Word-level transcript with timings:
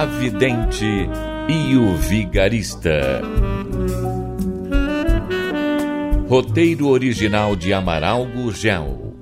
A 0.00 0.06
Vidente 0.06 1.10
e 1.46 1.76
o 1.76 1.94
Vigarista. 1.94 3.20
Roteiro 6.26 6.88
original 6.88 7.54
de 7.54 7.74
Amaral 7.74 8.24
Gurgel. 8.24 9.14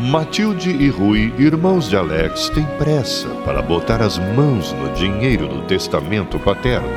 Matilde 0.00 0.70
e 0.70 0.88
Rui, 0.88 1.32
irmãos 1.38 1.88
de 1.88 1.96
Alex, 1.96 2.48
têm 2.48 2.66
pressa 2.76 3.28
para 3.44 3.62
botar 3.62 4.02
as 4.02 4.18
mãos 4.18 4.72
no 4.72 4.92
dinheiro 4.92 5.46
do 5.46 5.62
testamento 5.68 6.36
paterno. 6.40 6.90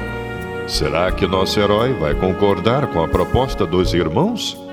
Será 0.67 1.11
que 1.11 1.27
nosso 1.27 1.59
herói 1.59 1.93
vai 1.93 2.15
concordar 2.15 2.87
com 2.87 3.03
a 3.03 3.07
proposta 3.07 3.67
dos 3.67 3.93
irmãos? 3.93 4.68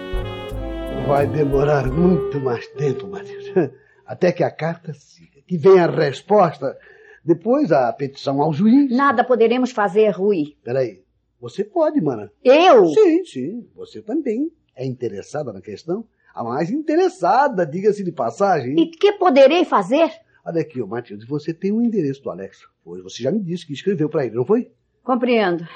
Vai 1.07 1.25
demorar 1.25 1.87
muito 1.87 2.41
mais 2.41 2.67
tempo, 2.69 3.07
Matilde. 3.07 3.53
Até 4.05 4.33
que 4.33 4.43
a 4.43 4.51
carta 4.51 4.93
siga, 4.93 5.41
que 5.47 5.57
venha 5.57 5.85
a 5.85 5.91
resposta, 5.91 6.77
depois 7.25 7.71
a 7.71 7.93
petição 7.93 8.43
ao 8.43 8.53
juiz. 8.53 8.91
Nada 8.91 9.23
poderemos 9.23 9.71
fazer, 9.71 10.11
Rui. 10.11 10.57
Peraí, 10.65 11.03
você 11.41 11.63
pode, 11.63 12.01
mana. 12.01 12.31
Eu? 12.43 12.87
Sim, 12.87 13.25
sim, 13.25 13.69
você 13.75 14.03
também. 14.03 14.51
É 14.75 14.85
interessada 14.85 15.53
na 15.53 15.61
questão? 15.61 16.05
A 16.35 16.43
mais 16.43 16.71
interessada, 16.71 17.65
diga-se 17.65 18.03
de 18.03 18.13
passagem. 18.13 18.79
E 18.79 18.91
que 18.91 19.13
poderei 19.13 19.65
fazer? 19.65 20.11
Olha 20.45 20.61
aqui, 20.61 20.83
ô 20.83 20.87
Matilde, 20.89 21.25
você 21.25 21.55
tem 21.55 21.73
o 21.73 21.81
endereço 21.81 22.23
do 22.23 22.31
Alex. 22.31 22.59
Pois 22.85 23.03
você 23.03 23.23
já 23.23 23.31
me 23.31 23.41
disse 23.41 23.65
que 23.65 23.73
escreveu 23.73 24.09
para 24.09 24.27
ele, 24.27 24.35
não 24.35 24.45
foi? 24.45 24.71
Compreendo. 25.05 25.67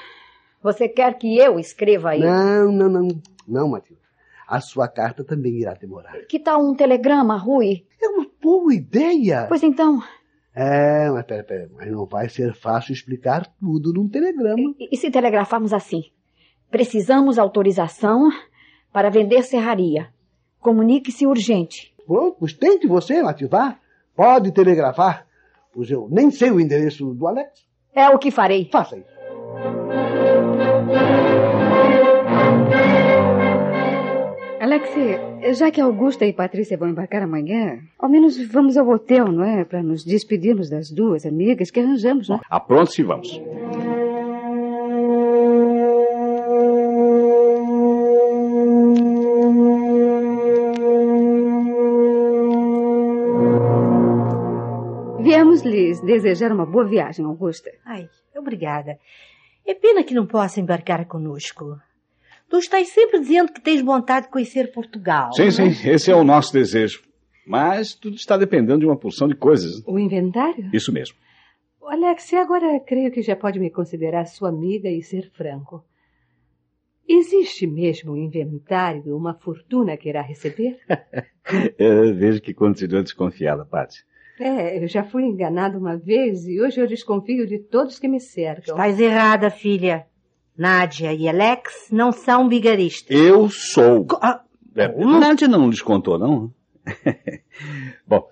Você 0.61 0.89
quer 0.89 1.17
que 1.17 1.37
eu 1.37 1.57
escreva 1.57 2.11
aí? 2.11 2.19
Não, 2.19 2.71
não, 2.71 2.89
não. 2.89 3.07
Não, 3.47 3.69
Matilde. 3.69 4.00
A 4.51 4.59
sua 4.59 4.85
carta 4.89 5.23
também 5.23 5.61
irá 5.61 5.73
demorar. 5.73 6.11
Que 6.27 6.37
tal 6.37 6.61
um 6.61 6.75
telegrama, 6.75 7.37
Rui? 7.37 7.85
É 8.03 8.09
uma 8.09 8.27
boa 8.41 8.73
ideia. 8.73 9.45
Pois 9.47 9.63
então. 9.63 10.03
É, 10.53 11.09
mas 11.09 11.25
pera, 11.25 11.41
pera, 11.41 11.69
mas 11.73 11.89
não 11.89 12.05
vai 12.05 12.27
ser 12.27 12.53
fácil 12.53 12.91
explicar 12.91 13.47
tudo 13.57 13.93
num 13.93 14.09
telegrama. 14.09 14.75
E, 14.77 14.89
e 14.91 14.97
se 14.97 15.09
telegrafarmos 15.09 15.71
assim? 15.71 16.01
Precisamos 16.69 17.39
autorização 17.39 18.29
para 18.91 19.09
vender 19.09 19.43
serraria. 19.43 20.09
Comunique-se 20.59 21.25
urgente. 21.25 21.95
Pronto, 22.05 22.35
pois 22.37 22.51
tente 22.51 22.87
você, 22.87 23.23
Matilde. 23.23 23.55
Pode 24.13 24.51
telegrafar, 24.51 25.25
pois 25.73 25.89
eu 25.89 26.09
nem 26.11 26.29
sei 26.29 26.51
o 26.51 26.59
endereço 26.59 27.13
do 27.13 27.25
Alex. 27.25 27.65
É 27.95 28.09
o 28.09 28.19
que 28.19 28.29
farei. 28.29 28.67
Faça 28.69 28.97
isso. 28.97 30.10
Alex, 34.71 35.57
já 35.57 35.69
que 35.69 35.81
Augusta 35.81 36.25
e 36.25 36.31
Patrícia 36.31 36.77
vão 36.77 36.87
embarcar 36.87 37.21
amanhã, 37.21 37.83
ao 37.99 38.07
menos 38.07 38.37
vamos 38.47 38.77
ao 38.77 38.87
hotel, 38.87 39.27
não 39.27 39.43
é? 39.43 39.65
Para 39.65 39.83
nos 39.83 40.05
despedirmos 40.05 40.69
das 40.69 40.89
duas 40.89 41.25
amigas 41.25 41.69
que 41.69 41.81
arranjamos, 41.81 42.29
não 42.29 42.37
é? 42.37 42.39
Apronte-se 42.49 43.01
e 43.01 43.03
vamos. 43.03 43.41
Viemos 55.19 55.63
lhes 55.63 55.99
desejar 55.99 56.53
uma 56.53 56.65
boa 56.65 56.85
viagem, 56.85 57.25
Augusta. 57.25 57.69
Ai, 57.85 58.07
obrigada. 58.37 58.97
É 59.67 59.73
pena 59.73 60.01
que 60.01 60.13
não 60.13 60.25
possa 60.25 60.61
embarcar 60.61 61.05
conosco. 61.07 61.77
Tu 62.51 62.57
estás 62.57 62.89
sempre 62.89 63.21
dizendo 63.21 63.53
que 63.53 63.61
tens 63.61 63.81
vontade 63.81 64.25
de 64.25 64.31
conhecer 64.33 64.73
Portugal. 64.73 65.31
Sim, 65.31 65.45
não 65.45 65.51
sim, 65.51 65.89
é? 65.89 65.93
esse 65.93 66.11
é 66.11 66.15
o 66.15 66.21
nosso 66.21 66.51
desejo. 66.51 67.01
Mas 67.47 67.95
tudo 67.95 68.17
está 68.17 68.35
dependendo 68.35 68.79
de 68.79 68.85
uma 68.85 68.97
porção 68.97 69.25
de 69.25 69.35
coisas. 69.35 69.81
O 69.87 69.97
inventário? 69.97 70.69
Isso 70.73 70.91
mesmo. 70.91 71.15
Alex, 71.81 72.33
agora 72.33 72.77
creio 72.81 73.09
que 73.09 73.21
já 73.21 73.37
pode 73.37 73.57
me 73.57 73.69
considerar 73.69 74.25
sua 74.25 74.49
amiga 74.49 74.89
e 74.89 75.01
ser 75.01 75.31
franco. 75.31 75.81
Existe 77.07 77.65
mesmo 77.65 78.11
um 78.11 78.17
inventário, 78.17 79.15
uma 79.15 79.33
fortuna 79.33 79.95
que 79.95 80.09
irá 80.09 80.21
receber? 80.21 80.77
Eu 81.79 82.11
vejo 82.13 82.41
que 82.41 82.53
continua 82.53 83.01
desconfiada, 83.01 83.63
Paty. 83.63 84.03
É, 84.37 84.83
eu 84.83 84.87
já 84.89 85.05
fui 85.05 85.23
enganado 85.23 85.77
uma 85.77 85.95
vez 85.95 86.45
e 86.45 86.59
hoje 86.59 86.81
eu 86.81 86.87
desconfio 86.87 87.47
de 87.47 87.59
todos 87.59 87.97
que 87.97 88.09
me 88.09 88.19
cercam. 88.19 88.75
Estás 88.75 88.99
errada, 88.99 89.49
filha. 89.49 90.05
Nádia 90.57 91.13
e 91.13 91.27
Alex 91.27 91.87
não 91.91 92.11
são 92.11 92.47
bigaristas. 92.47 93.15
Eu 93.17 93.49
sou. 93.49 94.05
Ah, 94.21 94.41
É, 94.75 94.87
Nádia 94.87 95.47
não 95.47 95.69
lhes 95.69 95.81
contou, 95.81 96.17
não? 96.17 96.53
Bom, 98.07 98.27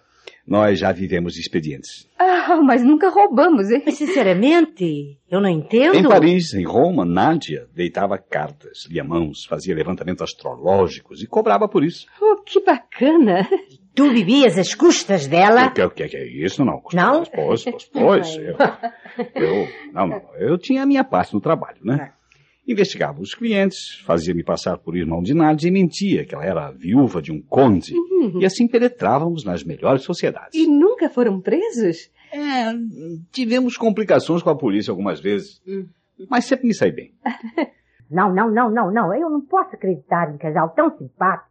nós 0.45 0.79
já 0.79 0.91
vivemos 0.91 1.37
expedientes. 1.37 2.07
Ah, 2.17 2.59
mas 2.63 2.83
nunca 2.83 3.09
roubamos, 3.09 3.69
hein? 3.69 3.83
Mas 3.85 3.95
sinceramente, 3.95 5.19
eu 5.29 5.39
não 5.39 5.49
entendo. 5.49 5.95
Em 5.95 6.03
Paris, 6.07 6.53
em 6.53 6.65
Roma, 6.65 7.05
Nádia 7.05 7.67
deitava 7.73 8.17
cartas, 8.17 8.87
lia 8.89 9.03
mãos, 9.03 9.45
fazia 9.45 9.75
levantamentos 9.75 10.21
astrológicos 10.23 11.21
e 11.21 11.27
cobrava 11.27 11.67
por 11.67 11.83
isso. 11.83 12.07
Oh, 12.21 12.37
que 12.43 12.59
bacana! 12.63 13.47
Tu 13.99 14.09
vivias 14.13 14.57
às 14.57 14.73
custas 14.73 15.27
dela? 15.27 15.67
O 15.67 15.71
que, 15.73 15.83
o 15.83 15.89
que, 15.89 16.05
o 16.05 16.09
que 16.09 16.15
é 16.15 16.25
isso? 16.25 16.63
Não. 16.63 16.81
Não? 16.93 17.25
Pois, 17.25 17.65
pois, 17.65 17.83
pois. 17.91 18.35
Eu, 18.37 18.55
eu, 19.35 19.67
não, 19.91 20.07
não. 20.07 20.21
Eu 20.37 20.57
tinha 20.57 20.83
a 20.83 20.85
minha 20.85 21.03
parte 21.03 21.33
no 21.33 21.41
trabalho, 21.41 21.79
né? 21.83 22.13
Investigava 22.65 23.19
os 23.19 23.35
clientes, 23.35 23.99
fazia-me 24.05 24.41
passar 24.41 24.77
por 24.77 24.95
irmão 24.95 25.21
de 25.21 25.33
Nádia 25.33 25.67
e 25.67 25.71
mentia 25.71 26.23
que 26.23 26.33
ela 26.33 26.45
era 26.45 26.71
viúva 26.71 27.21
de 27.21 27.33
um 27.33 27.41
conde. 27.41 27.93
E 28.39 28.45
assim 28.45 28.69
penetrávamos 28.69 29.43
nas 29.43 29.65
melhores 29.65 30.03
sociedades. 30.03 30.57
E 30.57 30.65
nunca 30.65 31.09
foram 31.09 31.41
presos? 31.41 32.09
É, 32.31 32.71
tivemos 33.33 33.75
complicações 33.75 34.41
com 34.41 34.49
a 34.49 34.57
polícia 34.57 34.91
algumas 34.91 35.19
vezes, 35.19 35.61
mas 36.29 36.45
sempre 36.45 36.67
me 36.67 36.73
saí 36.73 36.93
bem. 36.93 37.11
Não, 38.09 38.33
não, 38.33 38.49
não, 38.49 38.71
não, 38.71 38.91
não. 38.91 39.13
Eu 39.13 39.29
não 39.29 39.41
posso 39.41 39.75
acreditar 39.75 40.31
em 40.31 40.33
um 40.33 40.37
casal 40.39 40.69
tão 40.69 40.89
simpático 40.97 41.48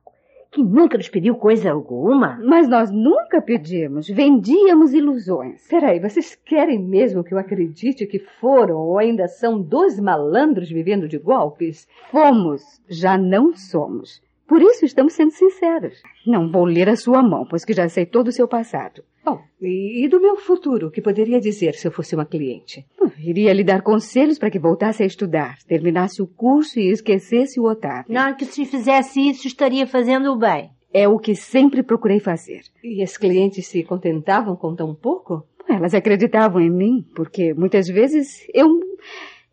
que 0.50 0.62
nunca 0.62 0.96
nos 0.96 1.08
pediu 1.08 1.34
coisa 1.34 1.70
alguma. 1.70 2.38
Mas 2.42 2.68
nós 2.68 2.90
nunca 2.90 3.40
pedimos, 3.40 4.08
vendíamos 4.08 4.92
ilusões. 4.92 5.66
Peraí, 5.68 6.00
vocês 6.00 6.34
querem 6.34 6.78
mesmo 6.78 7.22
que 7.22 7.34
eu 7.34 7.38
acredite 7.38 8.06
que 8.06 8.18
foram 8.18 8.76
ou 8.76 8.98
ainda 8.98 9.28
são 9.28 9.60
dois 9.60 9.98
malandros 10.00 10.70
vivendo 10.70 11.08
de 11.08 11.18
golpes? 11.18 11.86
Fomos, 12.10 12.80
já 12.88 13.18
não 13.18 13.54
somos. 13.54 14.22
Por 14.48 14.62
isso 14.62 14.86
estamos 14.86 15.12
sendo 15.12 15.30
sinceros. 15.30 16.00
Não 16.26 16.50
vou 16.50 16.64
ler 16.64 16.88
a 16.88 16.96
sua 16.96 17.22
mão, 17.22 17.46
pois 17.48 17.66
que 17.66 17.74
já 17.74 17.86
sei 17.86 18.06
todo 18.06 18.28
o 18.28 18.32
seu 18.32 18.48
passado. 18.48 19.04
Bom, 19.22 19.42
e, 19.60 20.04
e 20.04 20.08
do 20.08 20.18
meu 20.18 20.36
futuro, 20.36 20.86
o 20.86 20.90
que 20.90 21.02
poderia 21.02 21.38
dizer 21.38 21.74
se 21.74 21.86
eu 21.86 21.92
fosse 21.92 22.14
uma 22.14 22.24
cliente? 22.24 22.86
Bom, 22.98 23.10
iria 23.18 23.52
lhe 23.52 23.62
dar 23.62 23.82
conselhos 23.82 24.38
para 24.38 24.50
que 24.50 24.58
voltasse 24.58 25.02
a 25.02 25.06
estudar, 25.06 25.58
terminasse 25.66 26.22
o 26.22 26.26
curso 26.26 26.80
e 26.80 26.90
esquecesse 26.90 27.60
o 27.60 27.68
Otávio. 27.68 28.06
Não, 28.08 28.34
que 28.34 28.46
se 28.46 28.64
fizesse 28.64 29.20
isso 29.20 29.46
estaria 29.46 29.86
fazendo 29.86 30.32
o 30.32 30.38
bem. 30.38 30.70
É 30.90 31.06
o 31.06 31.18
que 31.18 31.34
sempre 31.34 31.82
procurei 31.82 32.18
fazer. 32.18 32.62
E 32.82 33.02
as 33.02 33.18
clientes 33.18 33.66
se 33.66 33.84
contentavam 33.84 34.56
com 34.56 34.74
tão 34.74 34.94
pouco? 34.94 35.46
Elas 35.68 35.92
acreditavam 35.92 36.62
em 36.62 36.70
mim, 36.70 37.04
porque 37.14 37.52
muitas 37.52 37.86
vezes 37.86 38.46
eu, 38.54 38.66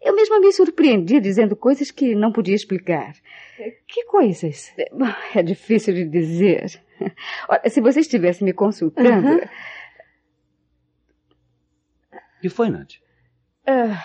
eu 0.06 0.16
mesma 0.16 0.40
me 0.40 0.54
surpreendia 0.54 1.20
dizendo 1.20 1.56
coisas 1.56 1.90
que 1.90 2.14
não 2.14 2.32
podia 2.32 2.54
explicar. 2.54 3.14
Que 3.88 4.06
coisas? 4.06 4.72
É 5.34 5.42
difícil 5.42 5.96
de 5.96 6.06
dizer. 6.06 6.80
Olha, 7.50 7.68
se 7.68 7.82
você 7.82 8.02
estivesse 8.02 8.44
me 8.44 8.54
consultando. 8.54 9.28
Uhum. 9.28 9.40
O 12.38 12.42
que 12.42 12.50
foi, 12.50 12.70
Nádia? 12.70 13.00
Ah, 13.66 14.00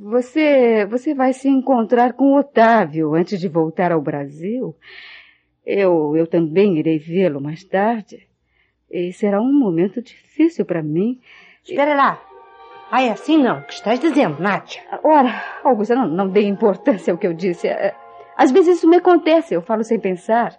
você, 0.00 0.84
você 0.86 1.14
vai 1.14 1.32
se 1.32 1.48
encontrar 1.48 2.14
com 2.14 2.32
o 2.32 2.38
Otávio 2.38 3.14
antes 3.14 3.38
de 3.38 3.46
voltar 3.46 3.92
ao 3.92 4.02
Brasil. 4.02 4.76
Eu, 5.64 6.16
eu 6.16 6.26
também 6.26 6.76
irei 6.76 6.98
vê-lo 6.98 7.40
mais 7.40 7.62
tarde. 7.62 8.28
E 8.90 9.12
será 9.12 9.40
um 9.40 9.52
momento 9.52 10.02
difícil 10.02 10.64
para 10.64 10.82
mim. 10.82 11.20
Espera 11.62 11.94
lá. 11.94 12.29
Ai, 12.90 13.08
assim 13.08 13.38
não. 13.38 13.58
O 13.58 13.62
que 13.62 13.74
estás 13.74 14.00
dizendo, 14.00 14.40
Nádia? 14.40 14.82
Ora, 15.04 15.42
Augusta, 15.62 15.94
não, 15.94 16.08
não 16.08 16.28
dê 16.28 16.42
importância 16.42 17.12
ao 17.12 17.18
que 17.18 17.26
eu 17.26 17.32
disse. 17.32 17.68
É, 17.68 17.94
Às 18.36 18.50
vezes 18.50 18.78
isso 18.78 18.88
me 18.88 18.96
acontece, 18.96 19.54
eu 19.54 19.62
falo 19.62 19.84
sem 19.84 19.98
pensar. 19.98 20.56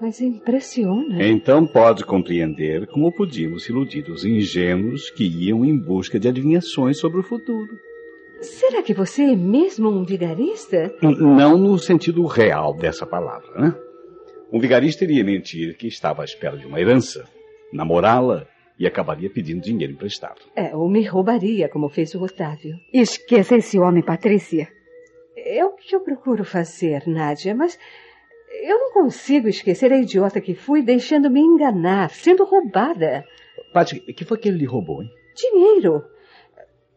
Mas 0.00 0.20
impressiona. 0.20 1.22
Então 1.24 1.66
pode 1.66 2.04
compreender 2.04 2.86
como 2.88 3.12
podíamos 3.12 3.68
iludir 3.68 4.04
os 4.10 4.24
ingênuos 4.24 5.08
que 5.10 5.24
iam 5.24 5.64
em 5.64 5.78
busca 5.78 6.18
de 6.18 6.28
adivinhações 6.28 6.98
sobre 6.98 7.20
o 7.20 7.22
futuro. 7.22 7.68
Será 8.42 8.82
que 8.82 8.92
você 8.92 9.22
é 9.22 9.36
mesmo 9.36 9.88
um 9.88 10.04
vigarista? 10.04 10.92
Não 11.00 11.56
no 11.56 11.78
sentido 11.78 12.26
real 12.26 12.74
dessa 12.74 13.06
palavra, 13.06 13.48
né? 13.56 13.74
Um 14.52 14.58
vigarista 14.58 15.04
iria 15.04 15.24
mentir 15.24 15.76
que 15.76 15.86
estava 15.86 16.22
à 16.22 16.24
espera 16.24 16.56
de 16.58 16.66
uma 16.66 16.80
herança, 16.80 17.24
namorá-la 17.72 18.46
e 18.78 18.86
acabaria 18.86 19.30
pedindo 19.30 19.62
dinheiro 19.62 19.92
emprestado. 19.92 20.40
É, 20.54 20.74
ou 20.74 20.88
me 20.88 21.04
roubaria, 21.04 21.68
como 21.68 21.88
fez 21.88 22.14
o 22.14 22.22
Otávio. 22.22 22.76
Esqueça 22.92 23.56
esse 23.56 23.78
homem, 23.78 24.02
Patrícia. 24.02 24.68
É 25.36 25.64
o 25.64 25.72
que 25.72 25.94
eu 25.94 26.00
procuro 26.00 26.44
fazer, 26.44 27.06
Nádia, 27.06 27.54
mas 27.54 27.78
eu 28.62 28.78
não 28.78 28.92
consigo 28.92 29.48
esquecer 29.48 29.92
a 29.92 29.98
idiota 29.98 30.40
que 30.40 30.54
fui 30.54 30.82
deixando-me 30.82 31.40
enganar, 31.40 32.10
sendo 32.10 32.44
roubada. 32.44 33.24
Paty, 33.72 34.00
que 34.00 34.24
foi 34.24 34.38
que 34.38 34.48
ele 34.48 34.58
lhe 34.58 34.64
roubou, 34.64 35.02
hein? 35.02 35.10
Dinheiro. 35.36 36.04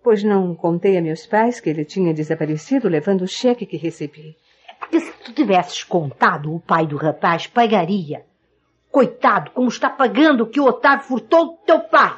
Pois 0.04 0.24
não 0.24 0.56
contei 0.56 0.98
a 0.98 1.02
meus 1.02 1.26
pais 1.26 1.60
que 1.60 1.70
ele 1.70 1.84
tinha 1.84 2.14
desaparecido 2.14 2.88
levando 2.88 3.24
o 3.24 3.28
cheque 3.28 3.66
que 3.66 3.78
recebi. 3.78 4.38
Porque 4.80 5.00
se 5.00 5.12
tu 5.24 5.34
tivesses 5.34 5.84
contado, 5.84 6.54
o 6.54 6.60
pai 6.60 6.88
do 6.88 6.96
rapaz 6.96 7.48
pagaria. 7.48 8.24
Coitado, 8.98 9.52
como 9.52 9.68
está 9.70 9.92
pagando 9.92 10.42
o 10.42 10.48
que 10.48 10.60
o 10.60 10.66
Otávio 10.66 11.06
furtou 11.06 11.52
do 11.52 11.58
teu 11.68 11.82
pai. 11.82 12.18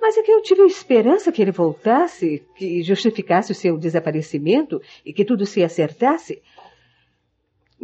Mas 0.00 0.16
é 0.16 0.22
que 0.22 0.30
eu 0.30 0.40
tive 0.40 0.62
esperança 0.62 1.32
que 1.32 1.42
ele 1.42 1.50
voltasse, 1.50 2.46
que 2.54 2.80
justificasse 2.84 3.50
o 3.50 3.56
seu 3.56 3.76
desaparecimento 3.76 4.80
e 5.04 5.12
que 5.12 5.24
tudo 5.24 5.44
se 5.44 5.64
acertasse. 5.64 6.40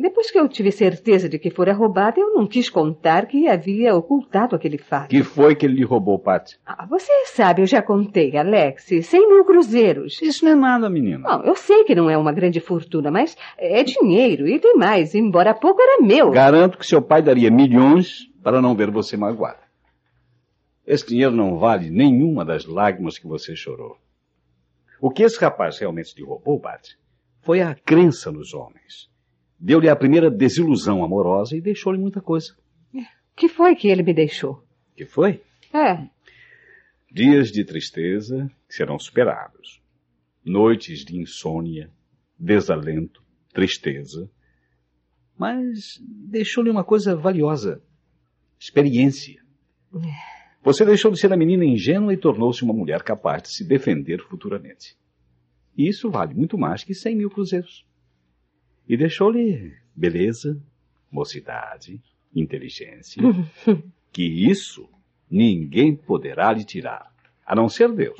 Depois 0.00 0.30
que 0.30 0.38
eu 0.38 0.48
tive 0.48 0.72
certeza 0.72 1.28
de 1.28 1.38
que 1.38 1.50
fora 1.50 1.74
roubada, 1.74 2.18
eu 2.18 2.32
não 2.32 2.46
quis 2.46 2.70
contar 2.70 3.26
que 3.26 3.46
havia 3.46 3.94
ocultado 3.94 4.56
aquele 4.56 4.78
fato. 4.78 5.10
Que 5.10 5.22
foi 5.22 5.54
que 5.54 5.66
ele 5.66 5.74
lhe 5.74 5.84
roubou, 5.84 6.18
Paty? 6.18 6.58
Ah, 6.64 6.86
você 6.86 7.12
sabe, 7.26 7.60
eu 7.60 7.66
já 7.66 7.82
contei, 7.82 8.34
Alex, 8.36 8.86
cem 9.02 9.28
mil 9.28 9.44
cruzeiros. 9.44 10.20
Isso 10.22 10.44
não 10.44 10.52
é 10.52 10.54
nada, 10.54 10.88
menina. 10.88 11.28
Bom, 11.28 11.42
eu 11.44 11.54
sei 11.54 11.84
que 11.84 11.94
não 11.94 12.08
é 12.08 12.16
uma 12.16 12.32
grande 12.32 12.60
fortuna, 12.60 13.10
mas 13.10 13.36
é 13.58 13.84
dinheiro 13.84 14.48
e 14.48 14.58
tem 14.58 14.74
mais, 14.74 15.14
embora 15.14 15.52
pouco 15.52 15.82
era 15.82 16.02
meu. 16.02 16.30
Garanto 16.30 16.78
que 16.78 16.86
seu 16.86 17.02
pai 17.02 17.20
daria 17.20 17.50
milhões 17.50 18.26
para 18.42 18.62
não 18.62 18.74
ver 18.74 18.90
você 18.90 19.18
magoada. 19.18 19.60
Esse 20.86 21.06
dinheiro 21.06 21.32
não 21.36 21.58
vale 21.58 21.90
nenhuma 21.90 22.42
das 22.42 22.64
lágrimas 22.64 23.18
que 23.18 23.26
você 23.26 23.54
chorou. 23.54 23.98
O 24.98 25.10
que 25.10 25.22
esse 25.22 25.38
rapaz 25.38 25.78
realmente 25.78 26.14
lhe 26.16 26.24
roubou, 26.24 26.58
Paty, 26.58 26.98
foi 27.42 27.60
a 27.60 27.74
crença 27.74 28.32
nos 28.32 28.54
homens. 28.54 29.09
Deu-lhe 29.60 29.88
a 29.88 29.96
primeira 29.96 30.30
desilusão 30.30 31.04
amorosa 31.04 31.56
e 31.56 31.60
deixou-lhe 31.60 31.98
muita 31.98 32.20
coisa. 32.20 32.56
que 33.36 33.48
foi 33.48 33.74
que 33.76 33.88
ele 33.88 34.02
me 34.02 34.14
deixou? 34.14 34.64
Que 34.96 35.04
foi? 35.04 35.42
É, 35.72 36.08
Dias 37.12 37.50
de 37.50 37.64
tristeza 37.64 38.48
que 38.68 38.74
serão 38.74 38.96
superados. 38.96 39.82
Noites 40.44 41.04
de 41.04 41.18
insônia, 41.18 41.90
desalento, 42.38 43.20
tristeza. 43.52 44.30
Mas 45.36 46.00
deixou-lhe 46.00 46.70
uma 46.70 46.84
coisa 46.84 47.16
valiosa: 47.16 47.82
experiência. 48.60 49.42
Você 50.62 50.84
deixou 50.84 51.10
de 51.10 51.18
ser 51.18 51.32
a 51.32 51.36
menina 51.36 51.64
ingênua 51.64 52.14
e 52.14 52.16
tornou-se 52.16 52.62
uma 52.62 52.72
mulher 52.74 53.02
capaz 53.02 53.42
de 53.42 53.48
se 53.48 53.64
defender 53.66 54.22
futuramente. 54.22 54.96
E 55.76 55.88
isso 55.88 56.10
vale 56.10 56.32
muito 56.32 56.56
mais 56.56 56.84
que 56.84 56.94
cem 56.94 57.16
mil 57.16 57.30
cruzeiros. 57.30 57.84
E 58.90 58.96
deixou-lhe 58.96 59.72
beleza, 59.94 60.60
mocidade, 61.12 62.00
inteligência. 62.34 63.22
que 64.12 64.24
isso 64.24 64.88
ninguém 65.30 65.94
poderá 65.94 66.52
lhe 66.52 66.64
tirar, 66.64 67.06
a 67.46 67.54
não 67.54 67.68
ser 67.68 67.92
Deus. 67.92 68.18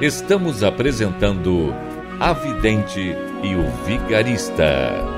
Estamos 0.00 0.62
apresentando 0.62 1.74
A 2.18 2.32
Vidente 2.32 3.00
e 3.44 3.54
o 3.54 3.70
Vigarista. 3.84 5.17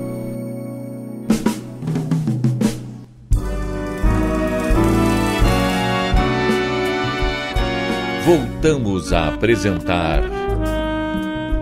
Voltamos 8.31 9.11
a 9.11 9.27
apresentar 9.27 10.21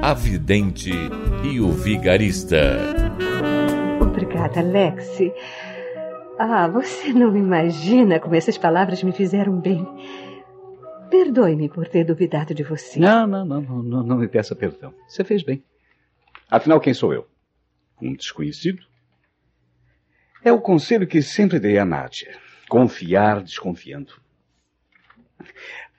A 0.03 0.13
Vidente 0.13 0.91
e 1.43 1.59
o 1.59 1.71
Vigarista. 1.71 2.77
obrigada, 3.99 4.59
Alex. 4.59 5.17
Ah, 6.37 6.67
você 6.67 7.11
não 7.11 7.35
imagina 7.35 8.19
como 8.19 8.35
essas 8.35 8.55
palavras 8.55 9.01
me 9.01 9.11
fizeram 9.11 9.59
bem. 9.59 9.83
Perdoe-me 11.09 11.69
por 11.69 11.87
ter 11.87 12.03
duvidado 12.03 12.53
de 12.53 12.61
você. 12.61 12.99
Não, 12.99 13.25
não, 13.25 13.43
não, 13.43 13.61
não, 13.61 13.81
não, 13.81 14.03
não 14.03 14.17
me 14.17 14.27
peça 14.27 14.55
perdão. 14.55 14.93
Você 15.07 15.23
fez 15.23 15.41
bem. 15.41 15.63
Afinal, 16.51 16.79
quem 16.79 16.93
sou 16.93 17.11
eu? 17.11 17.27
Um 17.99 18.13
desconhecido? 18.13 18.83
É 20.43 20.51
o 20.51 20.61
conselho 20.61 21.07
que 21.07 21.23
sempre 21.23 21.59
dei 21.59 21.79
a 21.79 21.83
Nádia. 21.83 22.37
Confiar 22.69 23.41
desconfiando. 23.41 24.13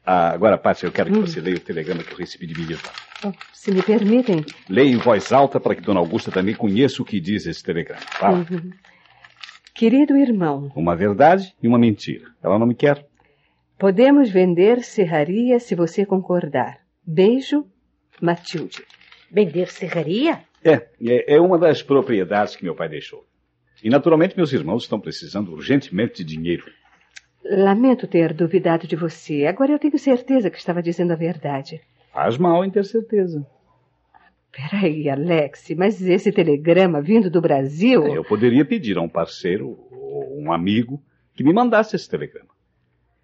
Ah, 0.05 0.31
agora, 0.31 0.57
Paty, 0.59 0.85
eu 0.85 0.93
quero 0.93 1.13
que 1.13 1.19
você 1.21 1.41
leia 1.41 1.57
o 1.57 1.61
telegrama 1.61 2.03
que 2.03 2.13
eu 2.13 2.19
recebi 2.19 2.47
de 2.47 2.59
Mirta. 2.59 2.91
Oh, 3.25 3.33
se 3.53 3.71
me 3.71 3.83
permitem. 3.83 4.45
Leia 4.69 4.89
em 4.91 4.97
voz 4.97 5.31
alta 5.33 5.61
para 5.61 5.75
que 5.75 5.83
Dona 5.83 6.01
Augusta 6.01 6.31
também 6.31 6.55
conheça 6.55 7.03
o 7.03 7.05
que 7.05 7.21
diz 7.21 7.47
esse 7.47 7.63
telegrama. 7.63 8.01
Fala. 8.01 8.39
Uhum. 8.51 8.71
Querido 9.75 10.17
irmão, 10.17 10.71
Uma 10.75 10.97
verdade 10.97 11.55
e 11.63 11.69
uma 11.69 11.79
mentira. 11.79 12.27
Ela 12.43 12.59
não 12.59 12.67
me 12.67 12.75
quer. 12.75 13.07
podemos 13.79 14.29
vender 14.31 14.83
serraria 14.83 15.59
se 15.61 15.75
você 15.75 16.05
concordar. 16.05 16.79
Beijo, 17.07 17.65
Matilde. 18.21 18.83
Vender 19.31 19.69
serraria? 19.71 20.43
É, 20.65 20.87
é, 21.03 21.35
é 21.37 21.41
uma 21.41 21.59
das 21.59 21.83
propriedades 21.83 22.57
que 22.57 22.65
meu 22.65 22.75
pai 22.75 22.89
deixou. 22.89 23.25
E 23.83 23.89
naturalmente 23.89 24.37
meus 24.37 24.53
irmãos 24.53 24.83
estão 24.83 25.01
precisando 25.01 25.53
urgentemente 25.53 26.23
de 26.25 26.35
dinheiro. 26.37 26.65
Lamento 27.45 28.07
ter 28.07 28.33
duvidado 28.33 28.87
de 28.87 28.97
você. 28.97 29.47
Agora 29.47 29.73
eu 29.73 29.79
tenho 29.79 29.99
certeza 29.99 30.51
que 30.51 30.59
estava 30.59 30.83
dizendo 30.83 31.13
a 31.13 31.17
verdade. 31.17 31.81
Faz 32.13 32.37
mal 32.37 32.65
em 32.65 32.71
ter 32.71 32.85
certeza. 32.85 33.47
Peraí, 34.53 35.09
Alex, 35.09 35.71
mas 35.77 36.03
esse 36.03 36.33
telegrama 36.33 37.01
vindo 37.01 37.31
do 37.31 37.41
Brasil. 37.41 38.05
Eu 38.07 38.25
poderia 38.25 38.65
pedir 38.65 38.99
a 38.99 39.01
um 39.01 39.09
parceiro 39.09 39.79
ou 39.91 40.39
um 40.39 40.53
amigo 40.53 41.01
que 41.35 41.45
me 41.45 41.53
mandasse 41.53 41.95
esse 41.95 42.09
telegrama. 42.09 42.51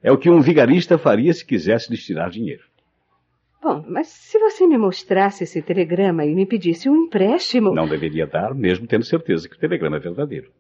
É 0.03 0.13
o 0.13 0.19
que 0.19 0.31
um 0.31 0.41
vigarista 0.41 0.97
faria 0.97 1.35
se 1.35 1.45
quisesse 1.45 1.91
lhes 1.91 2.05
tirar 2.05 2.31
dinheiro. 2.31 2.63
Bom, 3.61 3.85
mas 3.89 4.07
se 4.07 4.39
você 4.39 4.67
me 4.67 4.79
mostrasse 4.79 5.43
esse 5.43 5.61
telegrama 5.61 6.25
e 6.25 6.35
me 6.35 6.47
pedisse 6.47 6.89
um 6.89 6.95
empréstimo. 6.95 7.75
Não 7.75 7.89
deveria 7.89 8.27
dar, 8.27 8.55
mesmo 8.55 8.87
tendo 8.87 9.05
certeza 9.05 9.49
que 9.49 9.57
o 9.57 9.59
telegrama 9.59 9.97
é 9.97 10.01
verdadeiro. 10.01 10.53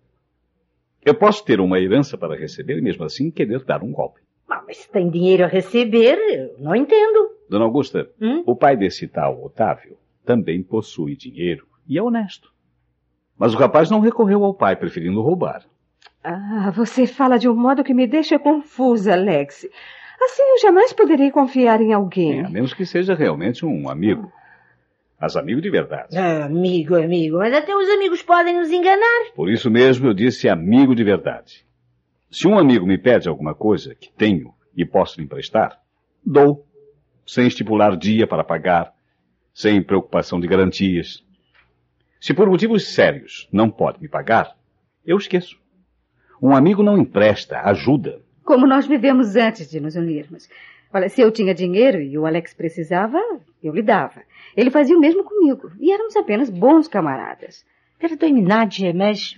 Eu 1.06 1.14
posso 1.14 1.44
ter 1.44 1.60
uma 1.60 1.78
herança 1.80 2.18
para 2.18 2.36
receber 2.36 2.76
e 2.78 2.82
mesmo 2.82 3.04
assim 3.04 3.30
querer 3.30 3.64
dar 3.64 3.82
um 3.82 3.92
golpe. 3.92 4.20
Ah, 4.50 4.62
mas 4.66 4.78
se 4.78 4.90
tem 4.90 5.08
dinheiro 5.08 5.44
a 5.44 5.46
receber, 5.46 6.18
eu 6.18 6.56
não 6.58 6.74
entendo. 6.74 7.30
Dona 7.48 7.64
Augusta, 7.64 8.10
Hum? 8.20 8.42
o 8.44 8.56
pai 8.56 8.76
desse 8.76 9.06
tal 9.06 9.42
Otávio 9.44 9.96
também 10.24 10.62
possui 10.64 11.16
dinheiro 11.16 11.64
e 11.88 11.96
é 11.96 12.02
honesto. 12.02 12.52
Mas 13.38 13.54
o 13.54 13.56
rapaz 13.56 13.88
não 13.90 14.00
recorreu 14.00 14.42
ao 14.44 14.52
pai, 14.52 14.74
preferindo 14.74 15.22
roubar. 15.22 15.64
Ah, 16.24 16.72
você 16.74 17.06
fala 17.06 17.38
de 17.38 17.48
um 17.48 17.54
modo 17.54 17.84
que 17.84 17.94
me 17.94 18.06
deixa 18.08 18.36
confusa, 18.38 19.12
Alex. 19.12 19.64
Assim 20.20 20.42
eu 20.42 20.58
jamais 20.60 20.92
poderei 20.92 21.30
confiar 21.30 21.80
em 21.80 21.92
alguém. 21.92 22.40
É, 22.40 22.46
a 22.46 22.50
menos 22.50 22.74
que 22.74 22.84
seja 22.84 23.14
realmente 23.14 23.64
um 23.64 23.88
amigo. 23.88 24.32
Mas 25.20 25.36
amigo 25.36 25.60
de 25.60 25.70
verdade. 25.70 26.16
Ah, 26.16 26.44
amigo, 26.44 26.94
amigo, 26.94 27.38
mas 27.38 27.54
até 27.54 27.74
os 27.74 27.88
amigos 27.88 28.22
podem 28.22 28.56
nos 28.56 28.70
enganar. 28.70 29.32
Por 29.34 29.50
isso 29.50 29.70
mesmo 29.70 30.08
eu 30.08 30.14
disse 30.14 30.48
amigo 30.48 30.94
de 30.94 31.02
verdade. 31.02 31.66
Se 32.30 32.46
um 32.46 32.58
amigo 32.58 32.86
me 32.86 32.98
pede 32.98 33.28
alguma 33.28 33.54
coisa 33.54 33.94
que 33.94 34.12
tenho 34.12 34.52
e 34.76 34.84
posso 34.84 35.18
lhe 35.18 35.24
emprestar, 35.24 35.80
dou, 36.24 36.66
sem 37.26 37.46
estipular 37.46 37.96
dia 37.96 38.26
para 38.26 38.44
pagar, 38.44 38.92
sem 39.54 39.82
preocupação 39.82 40.38
de 40.38 40.46
garantias. 40.46 41.24
Se 42.20 42.34
por 42.34 42.48
motivos 42.48 42.88
sérios 42.88 43.48
não 43.50 43.70
pode 43.70 44.02
me 44.02 44.08
pagar, 44.08 44.54
eu 45.04 45.16
esqueço. 45.16 45.58
Um 46.42 46.54
amigo 46.54 46.82
não 46.82 46.98
empresta, 46.98 47.60
ajuda. 47.60 48.20
Como 48.44 48.66
nós 48.66 48.86
vivemos 48.86 49.34
antes 49.34 49.70
de 49.70 49.80
nos 49.80 49.96
unirmos. 49.96 50.48
Olha, 50.92 51.08
se 51.08 51.20
eu 51.20 51.30
tinha 51.32 51.54
dinheiro 51.54 52.00
e 52.00 52.18
o 52.18 52.26
Alex 52.26 52.54
precisava, 52.54 53.18
eu 53.66 53.74
lhe 53.74 53.82
dava. 53.82 54.22
Ele 54.56 54.70
fazia 54.70 54.96
o 54.96 55.00
mesmo 55.00 55.24
comigo. 55.24 55.70
E 55.78 55.92
éramos 55.92 56.16
apenas 56.16 56.50
bons 56.50 56.88
camaradas. 56.88 57.64
Perdoe-me, 57.98 58.42
Nádia, 58.42 58.92
mas 58.94 59.36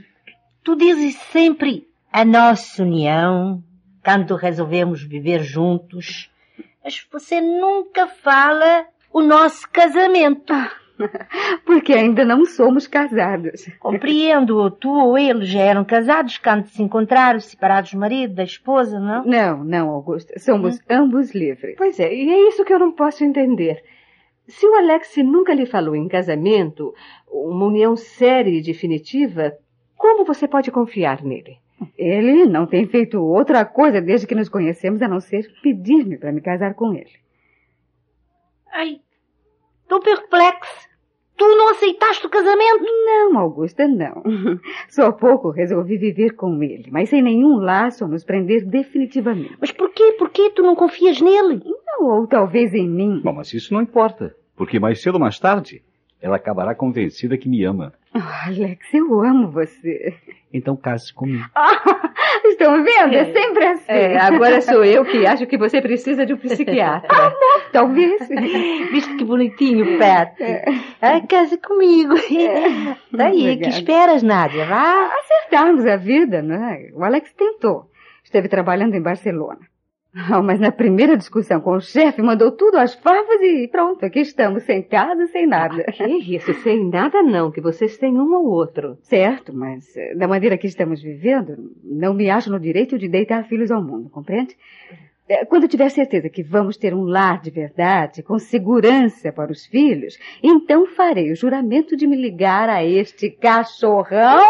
tu 0.63 0.77
dizes 0.77 1.17
sempre 1.33 1.89
a 2.13 2.25
nossa 2.25 2.83
união, 2.83 3.63
quando 4.03 4.37
resolvemos 4.37 5.03
viver 5.03 5.43
juntos. 5.43 6.31
Mas 6.83 7.07
você 7.13 7.41
nunca 7.41 8.07
fala 8.07 8.87
o 9.13 9.21
nosso 9.21 9.69
casamento. 9.71 10.55
Porque 11.65 11.93
ainda 11.93 12.25
não 12.25 12.45
somos 12.45 12.87
casados. 12.87 13.67
Compreendo. 13.79 14.71
Tu 14.71 14.91
ou 14.91 15.17
ele 15.17 15.45
já 15.45 15.61
eram 15.61 15.85
casados 15.85 16.39
quando 16.39 16.67
se 16.67 16.83
encontraram, 16.83 17.41
separados 17.41 17.93
do 17.93 17.99
marido, 17.99 18.35
da 18.35 18.45
esposa, 18.45 18.99
não? 18.99 19.25
Não, 19.25 19.65
não, 19.65 19.91
Augusta. 19.91 20.39
Somos 20.39 20.77
hum. 20.77 20.81
ambos 20.91 21.35
livres. 21.35 21.77
Pois 21.77 21.99
é, 22.01 22.13
e 22.13 22.29
é 22.31 22.49
isso 22.49 22.65
que 22.65 22.73
eu 22.73 22.79
não 22.79 22.93
posso 22.93 23.25
entender. 23.25 23.83
Se 24.49 24.67
o 24.67 24.75
Alex 24.77 25.15
nunca 25.19 25.53
lhe 25.53 25.67
falou 25.67 25.95
em 25.95 26.09
casamento, 26.09 26.95
uma 27.31 27.67
união 27.67 27.95
séria 27.95 28.51
e 28.51 28.63
definitiva, 28.63 29.53
como 29.97 30.25
você 30.25 30.49
pode 30.49 30.71
confiar 30.71 31.23
nele? 31.23 31.59
Ele 31.97 32.47
não 32.47 32.67
tem 32.67 32.87
feito 32.87 33.23
outra 33.23 33.65
coisa 33.65 34.01
desde 34.01 34.27
que 34.27 34.35
nos 34.35 34.49
conhecemos 34.49 35.03
a 35.03 35.09
não 35.09 35.21
ser 35.21 35.53
pedir-me 35.63 36.17
para 36.17 36.33
me 36.33 36.41
casar 36.41 36.75
com 36.75 36.95
ele. 36.95 37.13
Ai, 38.73 39.01
estou 39.83 40.01
perplexa. 40.01 40.89
Tu 41.37 41.45
não 41.45 41.71
aceitaste 41.71 42.27
o 42.27 42.31
casamento? 42.31 42.83
Não, 42.83 43.39
Augusta, 43.39 43.87
não. 43.87 44.25
Só 44.89 45.07
há 45.07 45.13
pouco 45.13 45.51
resolvi 45.51 45.97
viver 45.97 46.31
com 46.31 46.61
ele, 46.63 46.89
mas 46.91 47.11
sem 47.11 47.23
nenhum 47.23 47.59
laço 47.59 48.05
a 48.05 48.09
nos 48.09 48.25
prender 48.25 48.67
definitivamente. 48.67 49.57
Mas 49.61 49.71
por 49.71 49.91
quê? 49.91 50.17
Por 50.19 50.31
que 50.31 50.51
tu 50.51 50.63
não 50.63 50.75
confias 50.75 51.21
nele? 51.21 51.63
Não, 51.87 52.07
ou 52.07 52.27
talvez 52.27 52.75
em 52.75 52.89
mim. 52.89 53.21
Bom, 53.23 53.35
mas 53.35 53.55
isso 53.55 53.73
não 53.73 53.81
importa, 53.81 54.35
porque 54.59 54.79
mais 54.81 55.01
cedo 55.01 55.15
ou 55.15 55.21
mais 55.21 55.39
tarde 55.39 55.83
ela 56.21 56.37
acabará 56.37 56.75
convencida 56.75 57.39
que 57.39 57.49
me 57.49 57.65
ama. 57.65 57.93
Oh, 58.13 58.49
Alex, 58.49 58.93
eu 58.93 59.23
amo 59.23 59.51
você. 59.53 60.15
Então 60.53 60.77
case 60.77 61.15
comigo. 61.15 61.45
Ah, 62.31 62.49
estão 62.49 62.85
vendo? 62.85 63.15
É, 63.15 63.19
é 63.21 63.33
sempre 63.33 63.67
assim. 63.67 63.85
É, 63.89 64.19
agora 64.19 64.61
sou 64.61 64.85
eu 64.85 65.05
que 65.05 65.27
acho 65.27 65.47
que 65.47 65.57
você 65.57 65.81
precisa 65.81 66.27
de 66.27 66.35
um 66.35 66.37
psiquiatra. 66.37 67.09
Ah, 67.11 67.31
não, 67.31 67.71
talvez. 67.73 68.29
Visto 68.93 69.17
que 69.17 69.25
bonitinho, 69.25 69.99
Pat. 69.99 70.39
É. 70.41 70.65
Ah, 71.01 71.21
case 71.27 71.57
comigo. 71.59 72.15
É. 72.17 72.97
Daí, 73.11 73.57
que 73.57 73.69
esperas, 73.69 74.23
Nádia? 74.23 74.67
Vá. 74.67 75.11
Acertarmos 75.21 75.87
a 75.87 75.97
vida, 75.97 76.43
né? 76.43 76.91
O 76.93 77.03
Alex 77.03 77.33
tentou. 77.33 77.91
Esteve 78.23 78.49
trabalhando 78.49 78.95
em 78.95 79.03
Barcelona. 79.03 79.61
Mas 80.45 80.59
na 80.59 80.73
primeira 80.73 81.17
discussão 81.17 81.61
com 81.61 81.73
o 81.73 81.81
chefe, 81.81 82.23
mandou 82.23 82.51
tudo 82.51 82.79
às 82.79 82.95
favas 82.95 83.41
e 83.43 83.69
pronto, 83.69 84.05
aqui 84.05 84.21
estamos, 84.21 84.63
sem 84.63 84.83
casa, 84.83 85.27
sem 85.27 85.47
nada. 85.47 85.85
Ah, 85.87 85.93
que 85.93 86.37
isso, 86.37 86.53
sem 86.63 86.89
nada 86.89 87.23
não, 87.23 87.51
que 87.51 87.61
vocês 87.61 87.99
têm 87.99 88.19
um 88.19 88.35
ou 88.35 88.47
outro. 88.47 88.97
Certo, 89.03 89.55
mas 89.55 89.97
eh, 89.97 90.15
da 90.15 90.27
maneira 90.27 90.57
que 90.57 90.67
estamos 90.67 91.03
vivendo, 91.03 91.73
não 91.85 92.15
me 92.15 92.31
acho 92.31 92.51
no 92.51 92.59
direito 92.59 92.99
de 92.99 93.09
deitar 93.09 93.45
filhos 93.45 93.71
ao 93.71 93.83
mundo, 93.83 94.09
compreende? 94.09 94.57
É, 95.29 95.45
quando 95.45 95.69
tiver 95.69 95.91
certeza 95.91 96.31
que 96.31 96.43
vamos 96.43 96.77
ter 96.77 96.95
um 96.95 97.05
lar 97.05 97.41
de 97.41 97.51
verdade, 97.51 98.23
com 98.23 98.39
segurança 98.39 99.31
para 99.31 99.53
os 99.53 99.67
filhos, 99.67 100.19
então 100.43 100.87
farei 100.87 101.31
o 101.31 101.37
juramento 101.37 101.97
de 101.97 102.07
me 102.07 102.17
ligar 102.17 102.69
a 102.71 102.83
este 102.83 103.29
cachorrão 103.31 104.41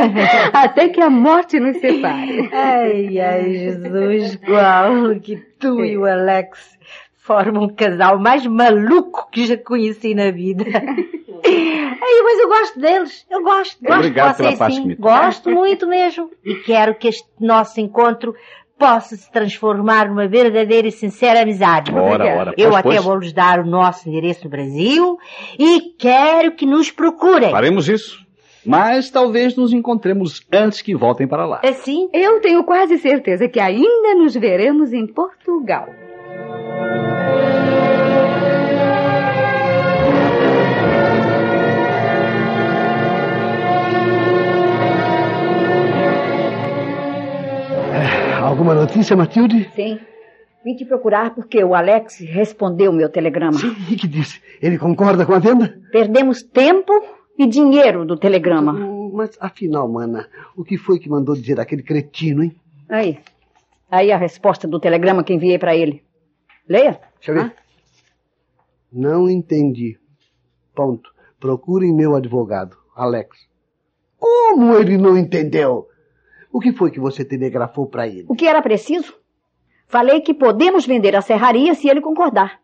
até 0.52 0.88
que 0.88 1.00
a 1.00 1.10
morte 1.10 1.60
nos 1.60 1.76
separe. 1.76 2.48
Ai, 2.52 3.20
ai, 3.20 3.52
Jesus, 3.52 4.36
qual 4.36 5.20
que 5.20 5.36
tu 5.58 5.84
e 5.84 5.98
o 5.98 6.06
Alex 6.06 6.78
formam 7.24 7.64
um 7.64 7.74
casal 7.74 8.18
mais 8.18 8.46
maluco 8.46 9.28
que 9.30 9.46
já 9.46 9.56
conheci 9.56 10.14
na 10.14 10.30
vida. 10.30 10.64
Ai, 11.46 12.22
mas 12.22 12.38
eu 12.38 12.48
gosto 12.48 12.80
deles. 12.80 13.26
Eu 13.30 13.42
gosto. 13.42 13.82
Gosto 13.82 13.98
Obrigado 13.98 14.36
de 14.36 14.42
vocês, 14.42 14.58
pela 14.58 14.70
sim. 14.70 14.94
Gosto 14.96 15.50
muito 15.50 15.86
mesmo. 15.86 16.30
E 16.44 16.54
quero 16.56 16.94
que 16.94 17.08
este 17.08 17.26
nosso 17.40 17.80
encontro 17.80 18.34
possa 18.78 19.16
se 19.16 19.30
transformar 19.30 20.08
numa 20.08 20.26
verdadeira 20.26 20.88
e 20.88 20.92
sincera 20.92 21.42
amizade. 21.42 21.92
Ora, 21.92 22.24
ora, 22.24 22.54
Eu 22.56 22.70
pois, 22.70 22.80
até 22.80 22.88
pois. 22.88 23.04
vou 23.04 23.16
lhes 23.18 23.32
dar 23.32 23.60
o 23.60 23.66
nosso 23.66 24.08
endereço 24.08 24.44
no 24.44 24.50
Brasil 24.50 25.18
e 25.58 25.80
quero 25.98 26.52
que 26.52 26.66
nos 26.66 26.90
procurem. 26.90 27.50
Faremos 27.50 27.88
isso. 27.88 28.24
Mas 28.66 29.10
talvez 29.10 29.54
nos 29.56 29.72
encontremos 29.72 30.40
antes 30.50 30.80
que 30.80 30.94
voltem 30.94 31.28
para 31.28 31.44
lá. 31.44 31.60
Assim? 31.62 32.08
Eu 32.12 32.40
tenho 32.40 32.64
quase 32.64 32.96
certeza 32.98 33.46
que 33.46 33.60
ainda 33.60 34.14
nos 34.14 34.34
veremos 34.34 34.92
em 34.92 35.06
Portugal. 35.06 35.86
Alguma 48.54 48.72
notícia, 48.72 49.16
Matilde? 49.16 49.68
Sim. 49.74 49.98
Vim 50.64 50.76
te 50.76 50.84
procurar 50.84 51.34
porque 51.34 51.64
o 51.64 51.74
Alex 51.74 52.20
respondeu 52.20 52.92
o 52.92 52.94
meu 52.94 53.08
telegrama. 53.08 53.58
Sim, 53.58 53.74
e 53.90 53.96
que 53.96 54.06
disse? 54.06 54.40
Ele 54.62 54.78
concorda 54.78 55.26
com 55.26 55.34
a 55.34 55.40
venda? 55.40 55.76
Perdemos 55.90 56.40
tempo 56.40 56.92
e 57.36 57.48
dinheiro 57.48 58.04
do 58.04 58.16
telegrama. 58.16 58.72
Mas, 59.12 59.36
afinal, 59.40 59.88
mana, 59.88 60.28
o 60.56 60.62
que 60.62 60.78
foi 60.78 61.00
que 61.00 61.08
mandou 61.08 61.34
dizer 61.34 61.58
aquele 61.58 61.82
cretino, 61.82 62.44
hein? 62.44 62.54
Aí. 62.88 63.18
Aí 63.90 64.12
a 64.12 64.16
resposta 64.16 64.68
do 64.68 64.78
telegrama 64.78 65.24
que 65.24 65.34
enviei 65.34 65.58
para 65.58 65.74
ele. 65.74 66.04
Leia. 66.68 67.00
Deixa 67.16 67.32
eu 67.32 67.34
ver. 67.34 67.40
Ah? 67.46 67.52
Não 68.92 69.28
entendi. 69.28 69.98
Ponto. 70.76 71.10
Procurem 71.40 71.92
meu 71.92 72.14
advogado, 72.14 72.76
Alex. 72.94 73.36
Como 74.16 74.76
ele 74.76 74.96
não 74.96 75.18
entendeu? 75.18 75.88
O 76.54 76.60
que 76.60 76.72
foi 76.72 76.92
que 76.92 77.00
você 77.00 77.24
telegrafou 77.24 77.84
para 77.84 78.06
ele? 78.06 78.26
O 78.28 78.34
que 78.36 78.46
era 78.46 78.62
preciso? 78.62 79.12
Falei 79.88 80.20
que 80.20 80.32
podemos 80.32 80.86
vender 80.86 81.16
a 81.16 81.20
serraria 81.20 81.74
se 81.74 81.88
ele 81.88 82.00
concordar. 82.00 82.60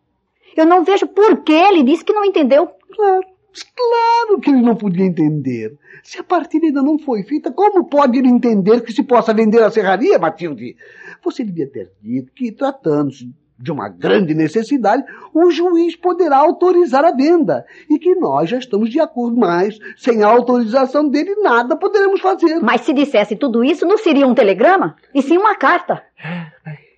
Eu 0.56 0.64
não 0.64 0.84
vejo 0.84 1.08
por 1.08 1.42
que 1.42 1.52
ele 1.52 1.82
disse 1.82 2.04
que 2.04 2.12
não 2.12 2.24
entendeu. 2.24 2.68
Claro, 2.68 3.26
claro 3.74 4.40
que 4.40 4.48
ele 4.48 4.62
não 4.62 4.76
podia 4.76 5.04
entender. 5.04 5.76
Se 6.04 6.20
a 6.20 6.22
partida 6.22 6.66
ainda 6.66 6.80
não 6.80 7.00
foi 7.00 7.24
feita, 7.24 7.50
como 7.50 7.84
pode 7.84 8.16
ele 8.16 8.28
entender 8.28 8.80
que 8.82 8.92
se 8.92 9.02
possa 9.02 9.34
vender 9.34 9.60
a 9.60 9.72
serraria, 9.72 10.20
Matilde? 10.20 10.76
Você 11.24 11.42
devia 11.42 11.68
ter 11.68 11.90
dito 12.00 12.32
que, 12.32 12.52
tratando-se 12.52 13.34
de 13.60 13.70
uma 13.70 13.88
grande 13.88 14.34
necessidade, 14.34 15.04
o 15.34 15.50
juiz 15.50 15.94
poderá 15.94 16.38
autorizar 16.38 17.04
a 17.04 17.12
venda 17.12 17.66
e 17.90 17.98
que 17.98 18.14
nós 18.14 18.48
já 18.48 18.58
estamos 18.58 18.88
de 18.88 18.98
acordo, 18.98 19.36
mas 19.36 19.78
sem 19.96 20.22
a 20.22 20.28
autorização 20.28 21.08
dele 21.08 21.34
nada 21.36 21.76
poderemos 21.76 22.20
fazer. 22.20 22.58
Mas 22.60 22.80
se 22.80 22.94
dissesse 22.94 23.36
tudo 23.36 23.62
isso, 23.62 23.84
não 23.84 23.98
seria 23.98 24.26
um 24.26 24.34
telegrama, 24.34 24.96
e 25.14 25.20
sim 25.20 25.36
uma 25.36 25.54
carta. 25.54 26.02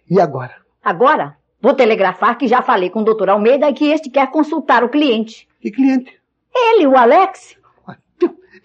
E 0.09 0.21
agora? 0.21 0.55
Agora, 0.83 1.37
vou 1.61 1.75
telegrafar 1.75 2.39
que 2.39 2.47
já 2.47 2.63
falei 2.63 2.91
com 2.91 3.01
o 3.01 3.05
doutor 3.05 3.31
Almeida 3.31 3.69
e 3.69 3.75
que 3.75 3.91
este 3.91 4.09
quer 4.09 4.31
consultar 4.31 4.85
o 4.85 4.89
cliente. 4.89 5.49
Que 5.61 5.71
cliente? 5.71 6.21
Ele, 6.55 6.87
o 6.87 6.97
Alex. 6.97 7.57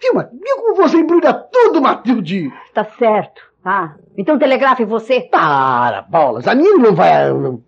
Viu, 0.00 0.14
viu 0.14 0.56
como 0.56 0.76
você 0.76 0.98
embrulha 0.98 1.32
tudo, 1.32 1.80
Matilde? 1.82 2.52
Tá 2.72 2.84
certo. 2.84 3.47
Ah, 3.70 3.96
então 4.16 4.38
telegrafe 4.38 4.82
você. 4.86 5.20
Para, 5.20 6.00
bolas. 6.00 6.48
A 6.48 6.54
minha 6.54 6.78
não 6.78 6.94
vai 6.94 7.10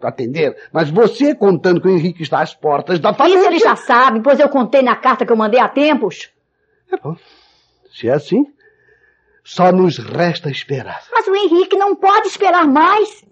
atender, 0.02 0.56
mas 0.72 0.88
você 0.88 1.34
contando 1.34 1.78
que 1.78 1.88
o 1.88 1.90
Henrique 1.90 2.22
está 2.22 2.40
às 2.40 2.54
portas 2.54 2.98
da 2.98 3.12
falência... 3.12 3.38
Isso 3.38 3.48
ele 3.48 3.58
já 3.58 3.76
sabe, 3.76 4.22
pois 4.22 4.40
eu 4.40 4.48
contei 4.48 4.80
na 4.80 4.96
carta 4.96 5.26
que 5.26 5.32
eu 5.32 5.36
mandei 5.36 5.60
há 5.60 5.68
tempos. 5.68 6.30
É 6.90 6.96
bom. 6.96 7.14
Se 7.92 8.08
é 8.08 8.14
assim, 8.14 8.46
só 9.44 9.70
nos 9.70 9.98
resta 9.98 10.48
esperar. 10.50 11.02
Mas 11.12 11.28
o 11.28 11.36
Henrique 11.36 11.76
não 11.76 11.94
pode 11.94 12.28
esperar 12.28 12.66
mais. 12.66 13.22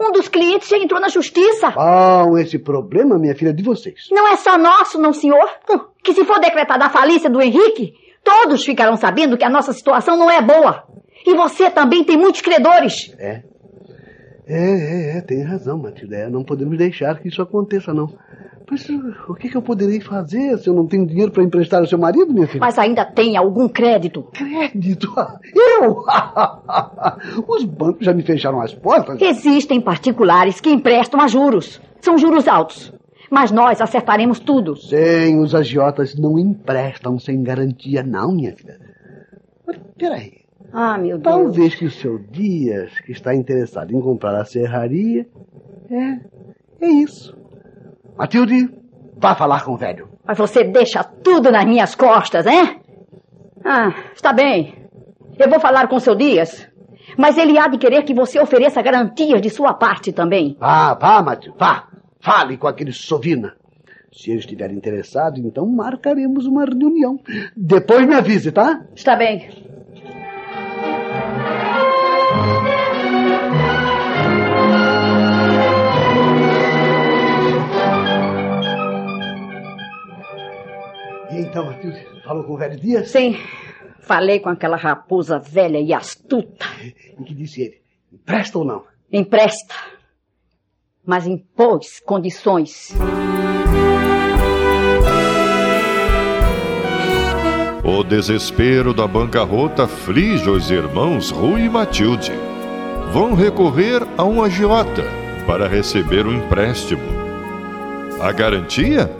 Um 0.00 0.10
dos 0.10 0.26
clientes 0.26 0.68
já 0.68 0.78
entrou 0.78 1.00
na 1.00 1.08
justiça. 1.08 1.70
Bom, 1.70 2.36
esse 2.38 2.58
problema, 2.58 3.20
minha 3.20 3.36
filha, 3.36 3.50
é 3.50 3.52
de 3.52 3.62
vocês. 3.62 4.08
Não 4.10 4.26
é 4.26 4.36
só 4.36 4.58
nosso, 4.58 5.00
não, 5.00 5.12
senhor? 5.12 5.48
Que 6.02 6.12
se 6.12 6.24
for 6.24 6.40
decretada 6.40 6.86
a 6.86 6.90
falência 6.90 7.30
do 7.30 7.40
Henrique, 7.40 7.94
todos 8.24 8.64
ficarão 8.64 8.96
sabendo 8.96 9.38
que 9.38 9.44
a 9.44 9.48
nossa 9.48 9.72
situação 9.72 10.16
não 10.16 10.28
é 10.28 10.42
boa. 10.42 10.84
E 11.26 11.34
você 11.34 11.68
também 11.70 12.04
tem 12.04 12.16
muitos 12.16 12.40
credores. 12.40 13.14
É. 13.18 13.42
É, 14.46 15.14
é, 15.14 15.18
é, 15.18 15.20
tem 15.20 15.42
razão, 15.42 15.76
Matilde. 15.76 16.14
É, 16.14 16.30
não 16.30 16.44
podemos 16.44 16.78
deixar 16.78 17.18
que 17.18 17.28
isso 17.28 17.42
aconteça, 17.42 17.92
não. 17.92 18.08
Mas 18.70 18.88
o 19.28 19.34
que, 19.34 19.48
que 19.48 19.56
eu 19.56 19.62
poderei 19.62 20.00
fazer 20.00 20.58
se 20.58 20.68
eu 20.68 20.74
não 20.74 20.86
tenho 20.86 21.06
dinheiro 21.06 21.30
para 21.30 21.42
emprestar 21.42 21.80
ao 21.80 21.86
seu 21.86 21.98
marido, 21.98 22.32
minha 22.32 22.46
filha? 22.46 22.60
Mas 22.60 22.78
ainda 22.78 23.04
tem 23.04 23.36
algum 23.36 23.68
crédito? 23.68 24.24
Crédito? 24.32 25.12
Eu? 25.54 26.02
Os 27.46 27.64
bancos 27.64 28.04
já 28.04 28.12
me 28.12 28.22
fecharam 28.22 28.60
as 28.60 28.74
portas? 28.74 29.20
Existem 29.20 29.80
particulares 29.80 30.60
que 30.60 30.70
emprestam 30.70 31.20
a 31.20 31.28
juros. 31.28 31.80
São 32.00 32.18
juros 32.18 32.48
altos. 32.48 32.92
Mas 33.30 33.50
nós 33.50 33.80
acertaremos 33.80 34.40
tudo. 34.40 34.76
Sim, 34.76 35.38
os 35.40 35.54
agiotas 35.54 36.16
não 36.16 36.38
emprestam 36.38 37.18
sem 37.18 37.42
garantia, 37.42 38.02
não, 38.02 38.32
minha 38.32 38.54
filha. 38.54 38.78
Mas, 39.66 39.76
peraí. 39.96 40.45
Ah, 40.78 40.98
meu 40.98 41.16
Deus. 41.16 41.22
Talvez 41.22 41.74
que 41.74 41.86
o 41.86 41.90
seu 41.90 42.18
Dias, 42.18 42.92
que 43.00 43.10
está 43.10 43.34
interessado 43.34 43.96
em 43.96 43.98
comprar 43.98 44.38
a 44.38 44.44
serraria, 44.44 45.26
é, 45.90 46.84
é 46.84 46.86
isso. 46.86 47.34
Matilde, 48.14 48.68
vá 49.16 49.34
falar 49.34 49.64
com 49.64 49.72
o 49.72 49.76
velho. 49.78 50.10
Mas 50.22 50.36
você 50.36 50.64
deixa 50.64 51.02
tudo 51.02 51.50
nas 51.50 51.64
minhas 51.64 51.94
costas, 51.94 52.44
hein? 52.46 52.78
Ah, 53.64 53.94
está 54.14 54.34
bem. 54.34 54.74
Eu 55.38 55.48
vou 55.48 55.58
falar 55.58 55.88
com 55.88 55.96
o 55.96 56.00
seu 56.00 56.14
Dias. 56.14 56.68
Mas 57.16 57.38
ele 57.38 57.58
há 57.58 57.68
de 57.68 57.78
querer 57.78 58.02
que 58.02 58.12
você 58.12 58.38
ofereça 58.38 58.82
garantias 58.82 59.40
de 59.40 59.48
sua 59.48 59.72
parte 59.72 60.12
também. 60.12 60.58
Vá, 60.60 60.92
vá, 60.92 61.22
Matilde, 61.22 61.56
vá. 61.58 61.88
Fale 62.20 62.58
com 62.58 62.66
aquele 62.66 62.92
Sovina. 62.92 63.54
Se 64.12 64.30
ele 64.30 64.40
estiver 64.40 64.70
interessado, 64.70 65.38
então 65.40 65.66
marcaremos 65.66 66.44
uma 66.46 66.66
reunião. 66.66 67.18
Depois 67.56 68.06
me 68.06 68.14
avise, 68.14 68.52
tá? 68.52 68.84
Está 68.94 69.16
bem. 69.16 69.65
Então, 81.56 81.64
Matilde, 81.64 82.06
falou 82.22 82.44
com 82.44 82.52
o 82.52 82.56
velho 82.58 82.78
Dias? 82.78 83.08
Sim. 83.08 83.38
Falei 84.00 84.40
com 84.40 84.50
aquela 84.50 84.76
raposa 84.76 85.38
velha 85.38 85.80
e 85.80 85.90
astuta. 85.90 86.66
E 86.82 87.24
que 87.24 87.32
disse 87.32 87.62
ele? 87.62 87.80
Empresta 88.12 88.58
ou 88.58 88.64
não? 88.64 88.84
Empresta. 89.10 89.74
Mas 91.02 91.26
impôs 91.26 91.98
condições. 92.00 92.94
O 97.82 98.04
desespero 98.04 98.92
da 98.92 99.06
bancarrota 99.06 99.84
aflige 99.84 100.50
os 100.50 100.70
irmãos 100.70 101.30
Rui 101.30 101.62
e 101.62 101.70
Matilde. 101.70 102.32
Vão 103.12 103.32
recorrer 103.32 104.02
a 104.18 104.24
um 104.24 104.42
agiota 104.42 105.04
para 105.46 105.66
receber 105.66 106.26
o 106.26 106.30
um 106.30 106.34
empréstimo. 106.34 107.00
A 108.20 108.30
garantia? 108.30 109.10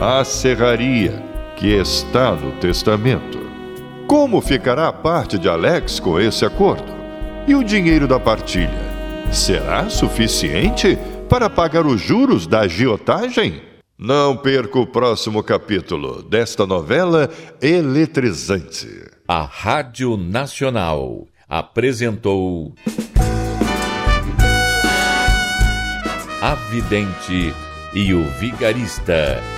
A 0.00 0.24
serraria, 0.24 1.28
que 1.58 1.74
está 1.74 2.32
no 2.32 2.52
testamento. 2.60 3.40
Como 4.06 4.40
ficará 4.40 4.86
a 4.86 4.92
parte 4.92 5.36
de 5.36 5.48
Alex 5.48 5.98
com 5.98 6.18
esse 6.20 6.44
acordo? 6.44 6.96
E 7.48 7.54
o 7.54 7.64
dinheiro 7.64 8.06
da 8.06 8.20
partilha? 8.20 8.78
Será 9.32 9.90
suficiente 9.90 10.96
para 11.28 11.50
pagar 11.50 11.84
os 11.84 12.00
juros 12.00 12.46
da 12.46 12.60
agiotagem? 12.60 13.60
Não 13.98 14.36
perca 14.36 14.78
o 14.78 14.86
próximo 14.86 15.42
capítulo 15.42 16.22
desta 16.22 16.64
novela 16.64 17.28
eletrizante. 17.60 18.88
A 19.26 19.42
Rádio 19.42 20.16
Nacional 20.16 21.26
apresentou. 21.48 22.72
A 26.40 26.54
Vidente 26.70 27.52
e 27.92 28.14
o 28.14 28.22
Vigarista. 28.38 29.57